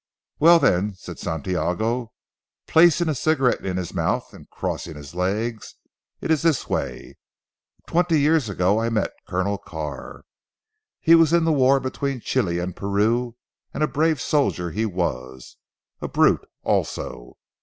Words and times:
"Well 0.39 0.57
then," 0.57 0.95
said 0.95 1.19
Santiago 1.19 2.11
placing 2.65 3.07
a 3.07 3.13
cigarette 3.13 3.63
in 3.63 3.77
his 3.77 3.93
mouth 3.93 4.33
and 4.33 4.49
crossing 4.49 4.95
his 4.95 5.13
legs, 5.13 5.75
"it 6.21 6.31
is 6.31 6.41
this 6.41 6.67
way. 6.67 7.19
Twenty 7.85 8.19
years 8.19 8.49
ago 8.49 8.79
I 8.79 8.89
met 8.89 9.13
Colonel 9.27 9.59
Carr. 9.59 10.23
He 11.01 11.13
was 11.13 11.33
in 11.33 11.43
the 11.43 11.53
war 11.53 11.79
between 11.79 12.19
Chili 12.19 12.57
and 12.57 12.75
Peru, 12.75 13.35
and 13.75 13.83
a 13.83 13.87
brave 13.87 14.19
soldier 14.19 14.71
he 14.71 14.87
was. 14.87 15.57
A 16.01 16.07
brute 16.07 16.47
also. 16.63 17.37